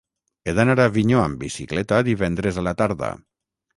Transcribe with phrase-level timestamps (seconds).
[0.43, 3.13] He d'anar a Avinyó amb bicicleta divendres a la tarda.